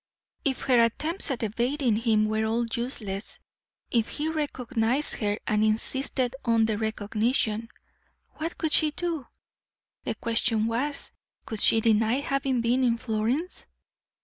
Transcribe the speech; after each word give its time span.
If 0.43 0.61
her 0.61 0.79
attempts 0.79 1.29
at 1.29 1.43
evading 1.43 1.97
him 1.97 2.25
were 2.25 2.43
all 2.43 2.65
useless, 2.73 3.37
if 3.91 4.09
he 4.09 4.29
recognized 4.29 5.17
her 5.17 5.37
and 5.45 5.63
insisted 5.63 6.35
on 6.43 6.65
the 6.65 6.75
recognition, 6.79 7.69
what 8.37 8.57
could 8.57 8.73
she 8.73 8.89
do? 8.89 9.27
The 10.05 10.15
question 10.15 10.65
was, 10.65 11.11
could 11.45 11.61
she 11.61 11.81
deny 11.81 12.15
having 12.19 12.61
been 12.61 12.83
in 12.83 12.97
Florence? 12.97 13.67